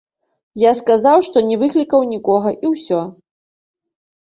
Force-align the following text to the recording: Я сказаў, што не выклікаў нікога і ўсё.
Я 0.61 0.71
сказаў, 0.79 1.17
што 1.27 1.43
не 1.51 1.59
выклікаў 1.65 2.01
нікога 2.15 2.57
і 2.63 2.75
ўсё. 2.75 3.01